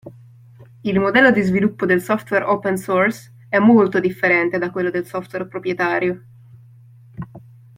Il 0.81 0.99
modello 0.99 1.29
di 1.29 1.43
sviluppo 1.43 1.85
del 1.85 2.01
software 2.01 2.45
open 2.45 2.75
source 2.75 3.31
è 3.47 3.59
molto 3.59 3.99
differente 3.99 4.57
da 4.57 4.71
quello 4.71 4.89
del 4.89 5.05
software 5.05 5.45
proprietario. 5.47 6.23